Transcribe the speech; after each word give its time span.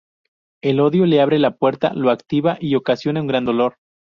El 0.63 0.79
odio 0.79 1.05
le 1.05 1.21
abre 1.21 1.37
la 1.37 1.55
puerta, 1.55 1.93
lo 1.93 2.09
activa, 2.09 2.57
y 2.59 2.73
ocasiona 2.73 3.21
un 3.21 3.27
gran 3.27 3.45
dolor. 3.45 3.75